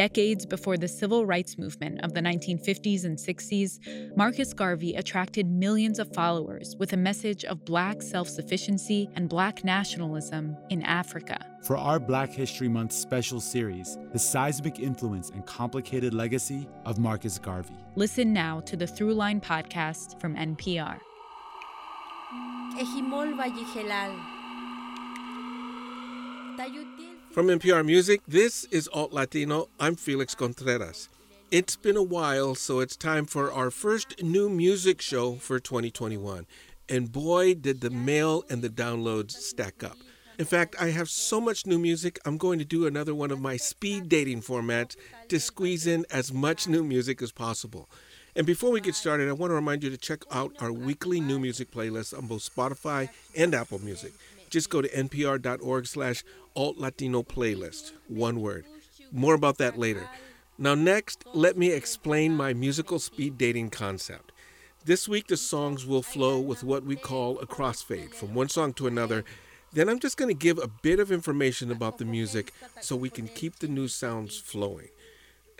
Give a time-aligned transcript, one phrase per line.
[0.00, 5.98] Decades before the civil rights movement of the 1950s and 60s, Marcus Garvey attracted millions
[5.98, 11.44] of followers with a message of Black self sufficiency and Black nationalism in Africa.
[11.64, 17.38] For our Black History Month special series, the seismic influence and complicated legacy of Marcus
[17.38, 17.76] Garvey.
[17.94, 20.98] Listen now to the Throughline podcast from NPR.
[27.32, 29.68] From NPR Music, this is Alt Latino.
[29.78, 31.08] I'm Felix Contreras.
[31.52, 36.44] It's been a while, so it's time for our first new music show for 2021.
[36.88, 39.96] And boy, did the mail and the downloads stack up.
[40.40, 43.40] In fact, I have so much new music, I'm going to do another one of
[43.40, 44.96] my speed dating formats
[45.28, 47.88] to squeeze in as much new music as possible.
[48.34, 51.20] And before we get started, I want to remind you to check out our weekly
[51.20, 54.14] new music playlist on both Spotify and Apple Music.
[54.50, 56.24] Just go to npr.org slash
[56.54, 57.92] alt Latino playlist.
[58.08, 58.64] One word.
[59.12, 60.08] More about that later.
[60.58, 64.32] Now, next, let me explain my musical speed dating concept.
[64.84, 68.72] This week, the songs will flow with what we call a crossfade from one song
[68.74, 69.24] to another.
[69.72, 73.10] Then I'm just going to give a bit of information about the music so we
[73.10, 74.88] can keep the new sounds flowing.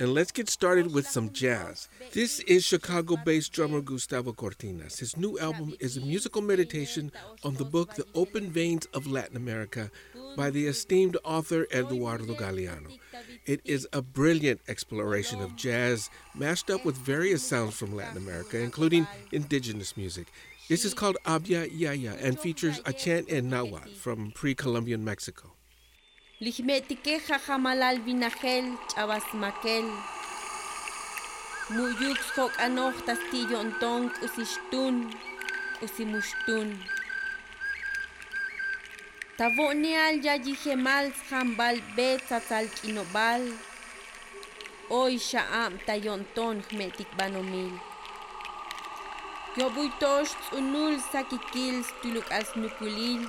[0.01, 1.87] And let's get started with some jazz.
[2.13, 4.99] This is Chicago based drummer Gustavo Cortinas.
[4.99, 7.13] His new album is a musical meditation
[7.45, 9.91] on the book The Open Veins of Latin America
[10.37, 12.99] by the esteemed author Eduardo Galeano.
[13.47, 18.59] It is a brilliant exploration of jazz mashed up with various sounds from Latin America,
[18.59, 20.29] including indigenous music.
[20.69, 25.53] This is called Abya Yala and features a chant in Nahuatl from pre Columbian Mexico.
[34.23, 35.13] Usishtun,
[35.81, 36.79] usimushtun.
[39.41, 43.41] Tavonial Tavone al yajihemal jambal betzatzal kinobal.
[44.91, 47.73] Hoy sha'am tayonton jmetikbanomil.
[49.57, 53.25] Yobuitosh unul sakikil tuluk as nukulil.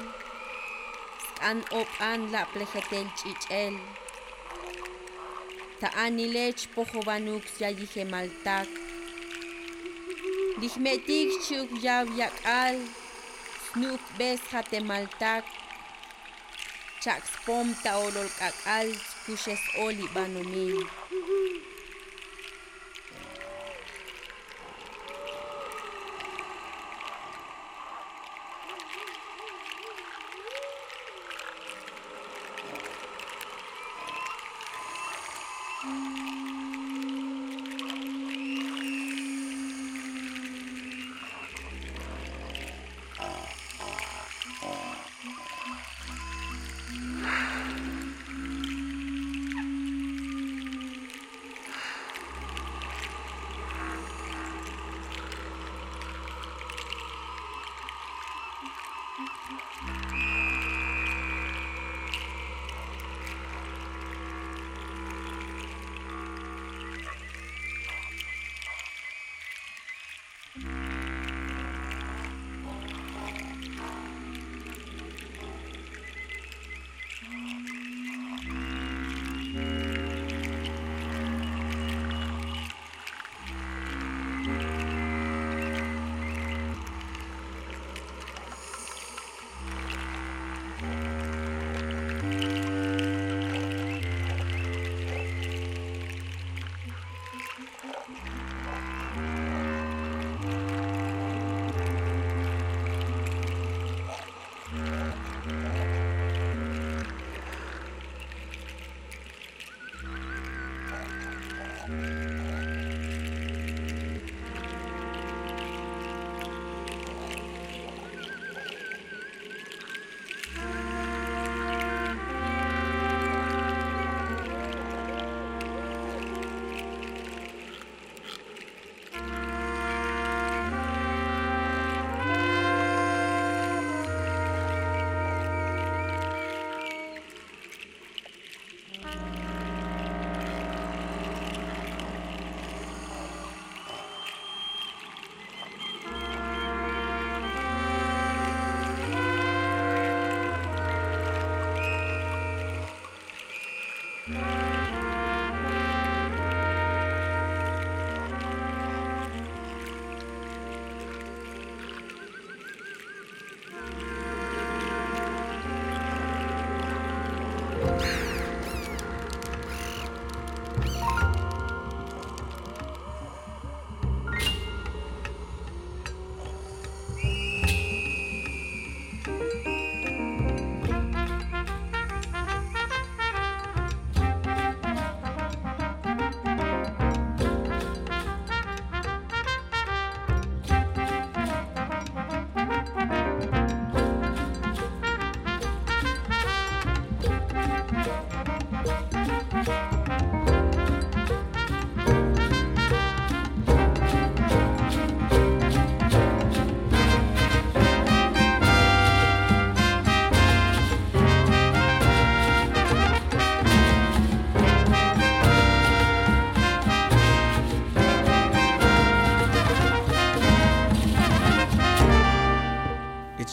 [1.40, 3.80] An op an la plejetel chichel.
[5.80, 8.68] Ta'anilech pojovanuk yajihemaltak.
[10.60, 12.76] Dijmetik chuk yav yak al.
[13.72, 15.48] Snuk bes hatemaltak
[17.04, 18.88] chakspom taololkakal
[19.26, 20.86] kuxes oli banomili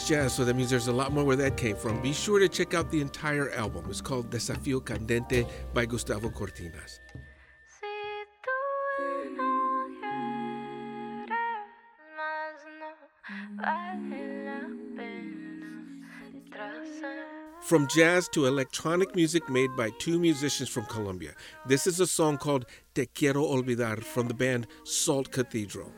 [0.09, 2.01] jazz, so that means there's a lot more where that came from.
[2.01, 3.85] Be sure to check out the entire album.
[3.91, 6.99] It's called Desafío Candente by Gustavo Cortinas.
[17.61, 21.33] From jazz to electronic music made by two musicians from Colombia.
[21.67, 22.65] This is a song called
[22.95, 25.93] Te Quiero Olvidar from the band Salt Cathedral.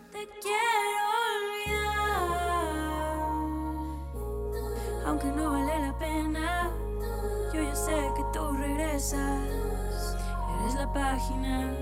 [9.01, 11.73] Eres la página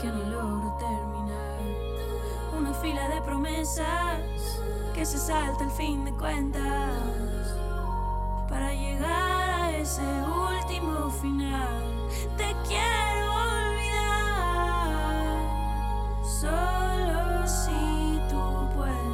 [0.00, 1.58] que no logro terminar.
[2.56, 4.20] Una fila de promesas
[4.94, 6.92] que se salta al fin de cuentas.
[8.48, 13.34] Para llegar a ese último final, te quiero
[13.72, 14.14] olvidar.
[16.22, 19.13] Solo si tú puedes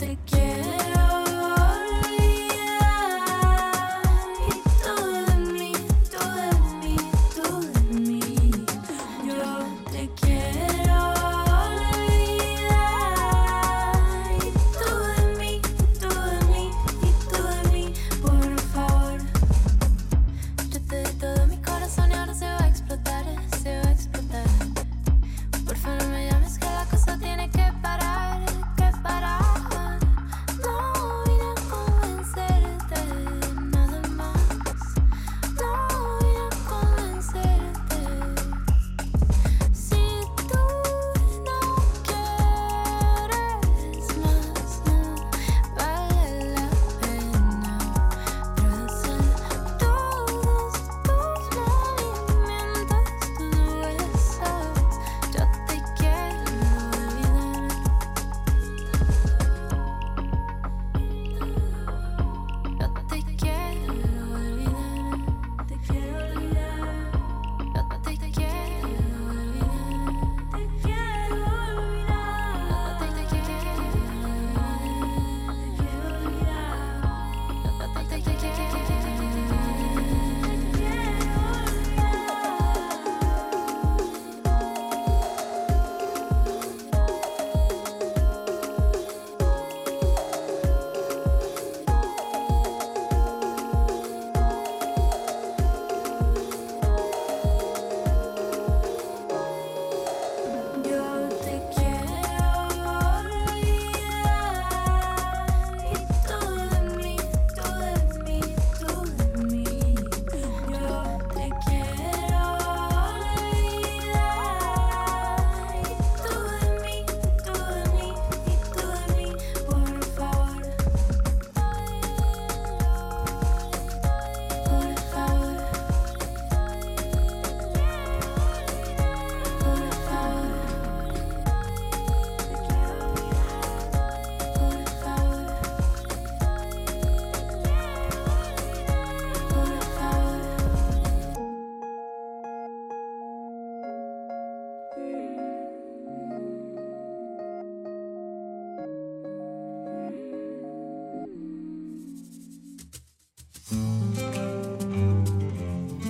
[0.00, 0.27] yo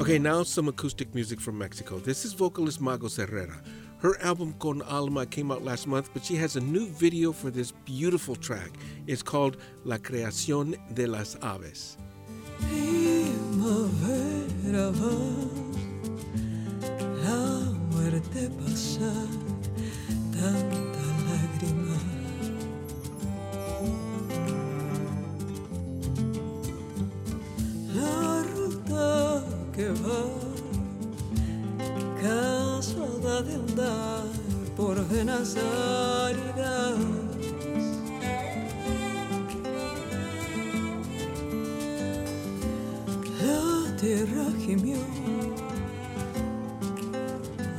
[0.09, 1.99] Okay, now some acoustic music from Mexico.
[1.99, 3.61] This is vocalist Magos Herrera.
[3.99, 7.50] Her album Con Alma came out last month, but she has a new video for
[7.50, 8.71] this beautiful track.
[9.07, 11.99] It's called La Creación de las Aves.
[29.78, 30.25] Que va,
[32.20, 34.25] cansada de andar
[34.76, 35.54] por venas
[36.26, 36.97] áridas.
[43.40, 44.99] La tierra gimió,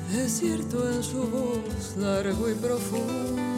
[0.10, 3.49] desierto en su voz largo y profundo.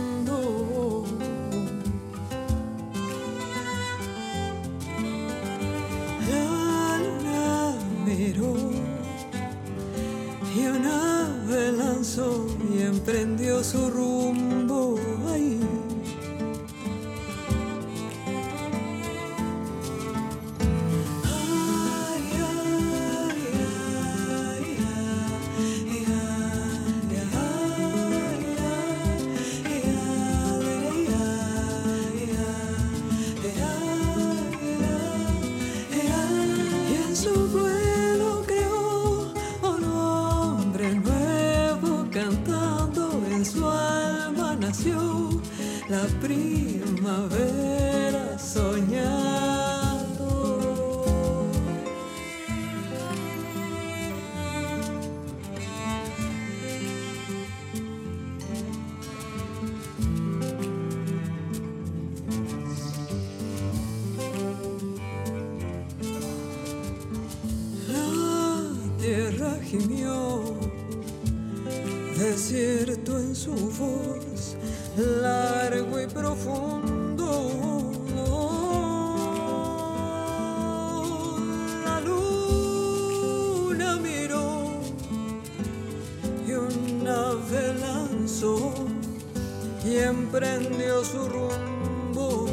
[89.84, 92.48] Y emprendió su rumbo.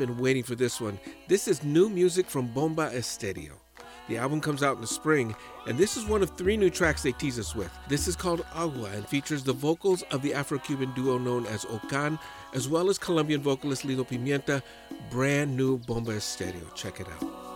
[0.00, 0.98] Been waiting for this one.
[1.28, 3.52] This is new music from Bomba Estéreo.
[4.08, 5.34] The album comes out in the spring,
[5.66, 7.70] and this is one of three new tracks they tease us with.
[7.86, 11.66] This is called Agua and features the vocals of the Afro Cuban duo known as
[11.66, 12.18] Okan,
[12.54, 14.62] as well as Colombian vocalist Lido Pimienta.
[15.10, 16.74] Brand new Bomba Estéreo.
[16.74, 17.49] Check it out.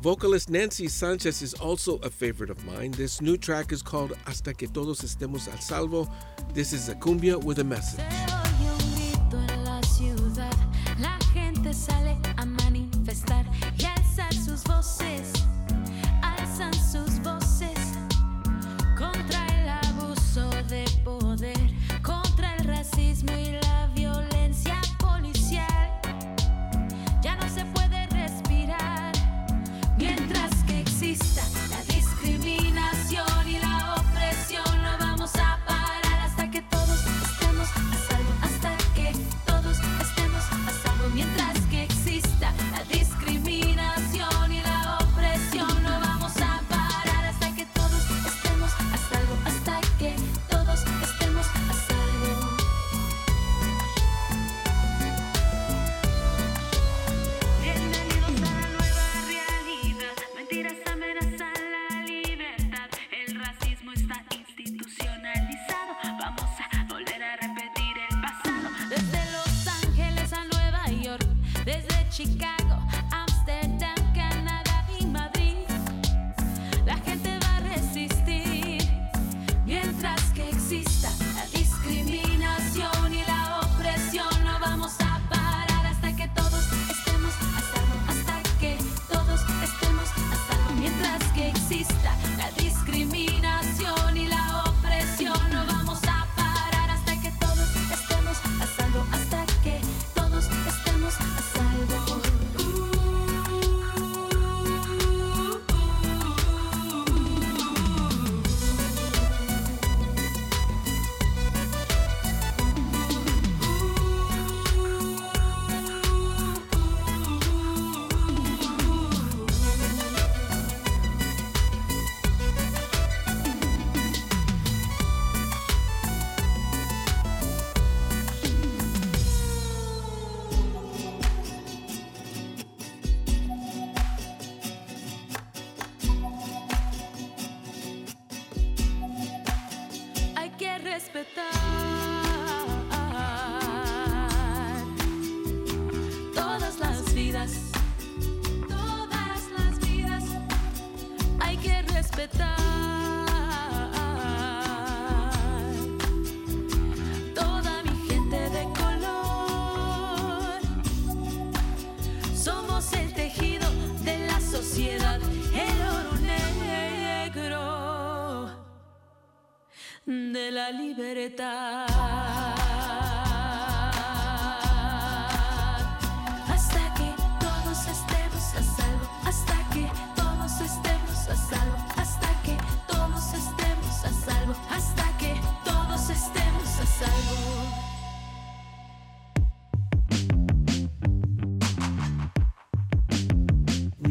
[0.00, 2.90] Vocalist Nancy Sanchez is also a favorite of mine.
[2.92, 6.08] This new track is called Hasta que todos estemos al salvo.
[6.54, 8.29] This is a cumbia with a message.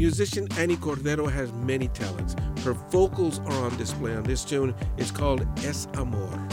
[0.10, 2.36] Musician Ani Cordero has many talents.
[2.64, 4.74] Her vocals are on display on this tune.
[4.98, 6.48] It's called Es Amor.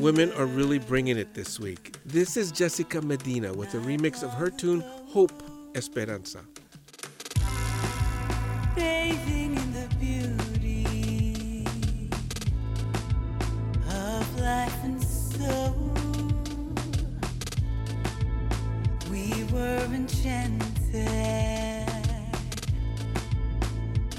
[0.00, 1.94] Women are really bringing it this week.
[2.06, 5.42] This is Jessica Medina with a remix of her tune Hope
[5.74, 6.40] Esperanza.
[8.74, 11.66] bathing in the beauty
[13.90, 15.76] of life and soul.
[19.10, 20.64] We were enchanted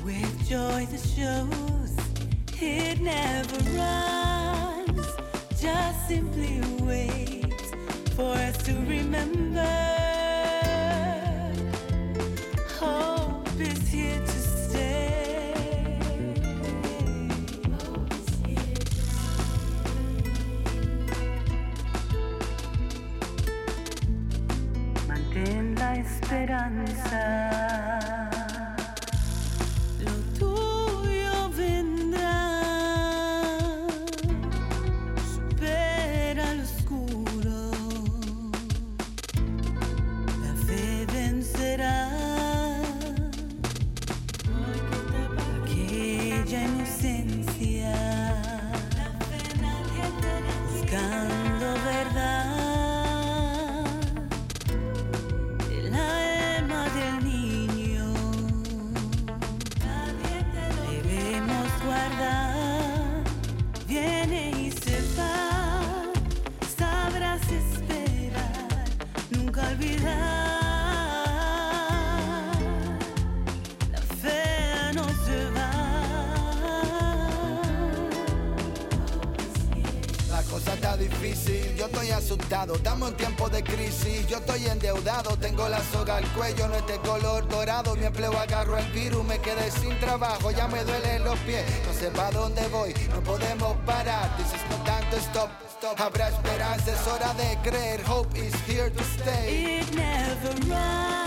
[0.05, 1.95] with joy that shows
[2.61, 4.10] it never runs,
[9.11, 9.80] remember.
[81.77, 86.25] Yo estoy asustado, estamos en tiempo de crisis, yo estoy endeudado, tengo la soga al
[86.33, 90.51] cuello, no es de color dorado, mi empleo agarro el virus, me quedé sin trabajo,
[90.51, 94.61] ya me duelen los pies, no sé para dónde voy, no podemos parar, this is
[94.69, 95.99] no time to stop, stop.
[95.99, 99.79] habrá esperanza, es hora de creer, hope is here to stay.
[99.79, 101.20] It never runs,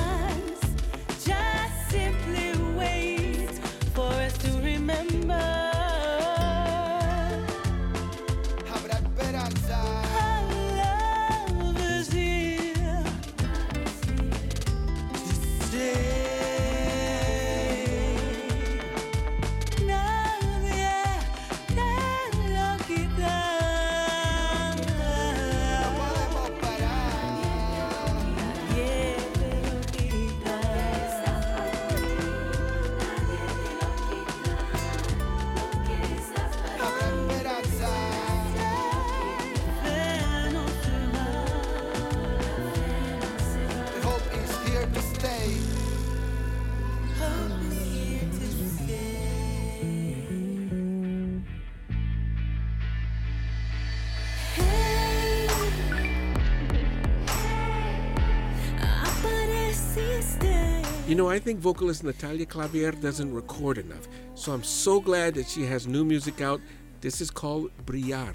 [61.15, 65.47] You know, I think vocalist Natalia Clavier doesn't record enough, so I'm so glad that
[65.47, 66.61] she has new music out.
[67.01, 68.35] This is called Brillar.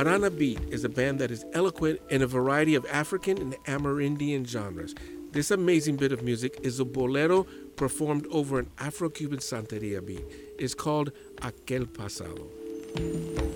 [0.00, 4.46] Harana Beat is a band that is eloquent in a variety of African and Amerindian
[4.46, 4.94] genres.
[5.32, 7.42] This amazing bit of music is a bolero
[7.76, 10.24] performed over an Afro Cuban Santeria beat.
[10.58, 13.49] It's called Aquel Pasado.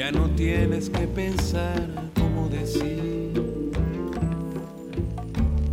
[0.00, 1.86] Ya no tienes que pensar
[2.18, 3.70] cómo decir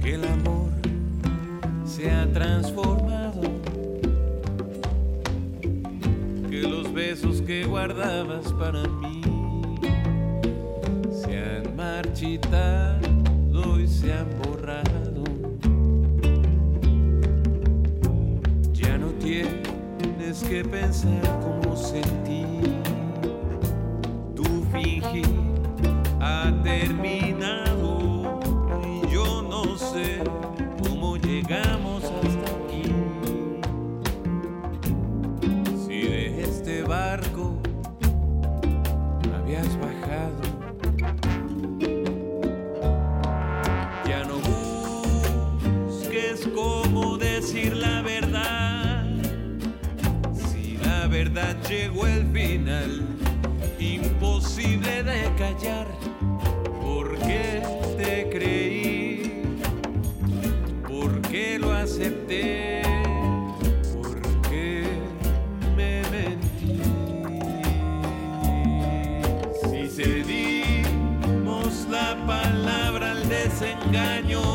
[0.01, 0.69] que el amor
[1.85, 3.41] se ha transformado,
[6.49, 9.21] que los besos que guardabas para mí
[11.09, 12.99] se han marchitado
[13.79, 15.23] y se han borrado.
[18.73, 22.26] Ya no tienes que pensar cómo sentir
[26.63, 28.39] terminado
[28.83, 30.19] y yo no sé
[30.81, 32.83] cómo llegamos hasta aquí.
[35.85, 37.57] Si de este barco
[39.35, 40.41] habías bajado,
[44.07, 44.35] ya no
[45.87, 49.05] busques cómo decir la verdad.
[50.33, 53.06] Si la verdad llegó al final
[73.87, 74.46] engaño.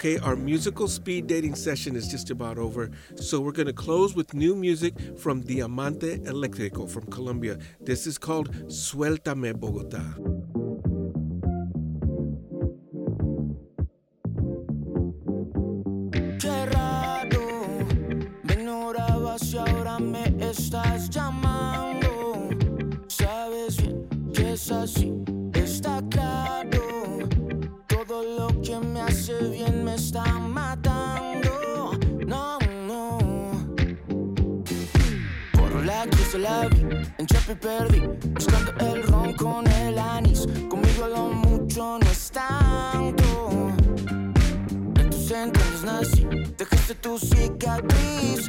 [0.00, 4.14] Okay, our musical speed dating session is just about over, so we're going to close
[4.14, 7.58] with new music from Diamante Eléctrico from Colombia.
[7.82, 10.39] This is called Suéltame Bogotá.
[37.50, 38.00] Chapi perdí,
[38.32, 40.46] buscando el ron con el anís.
[40.68, 43.50] Conmigo lo mucho no es tanto.
[44.96, 46.26] En tus entrañas nací,
[46.56, 48.46] dejaste tu cicatriz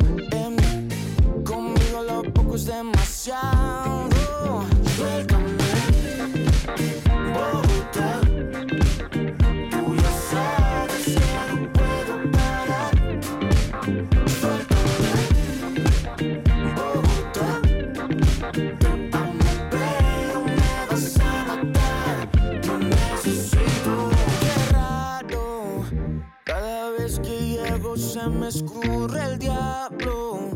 [27.81, 30.51] que llego se me escurre el diablo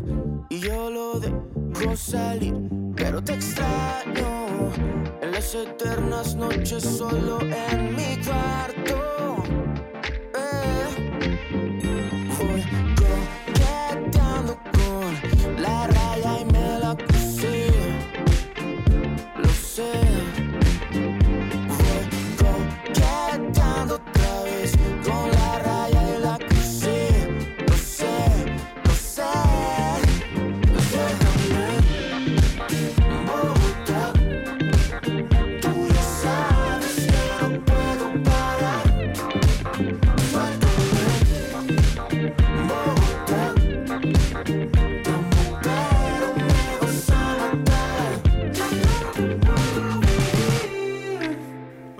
[0.48, 2.54] y yo lo dejo salir,
[2.96, 4.72] pero te extraño
[5.20, 9.15] en las eternas noches solo en mi cuarto.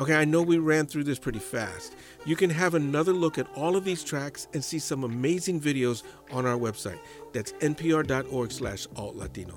[0.06, 1.96] Okay, I know we ran through this pretty fast.
[2.24, 6.04] You can have another look at all of these tracks and see some amazing videos
[6.30, 7.00] on our website.
[7.32, 9.54] That's npr.org slash altlatino.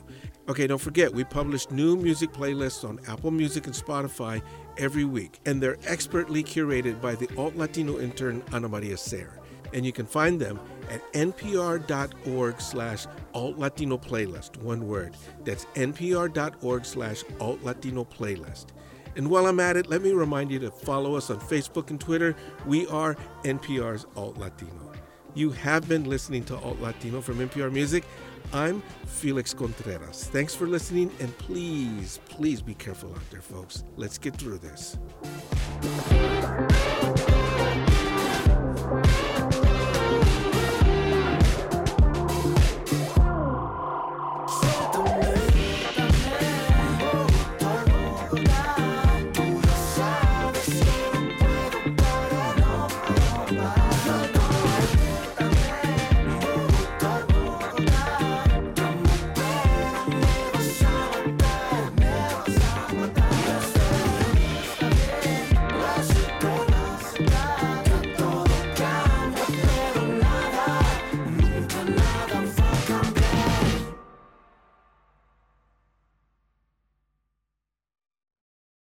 [0.48, 4.42] Okay, don't forget, we publish new music playlists on Apple Music and Spotify
[4.80, 9.40] every week, and they're expertly curated by the Alt Latino intern Ana Maria Ser.
[9.72, 14.58] And you can find them at npr.org slash alt latino playlist.
[14.64, 15.16] One word.
[15.46, 18.70] That's npr.org slash alt latino playlist.
[19.16, 22.00] And while I'm at it, let me remind you to follow us on Facebook and
[22.00, 22.36] Twitter.
[22.66, 24.92] We are NPR's Alt Latino.
[25.36, 28.04] You have been listening to Alt Latino from NPR Music.
[28.52, 30.26] I'm Felix Contreras.
[30.26, 33.84] Thanks for listening, and please, please be careful out there, folks.
[33.96, 34.98] Let's get through this.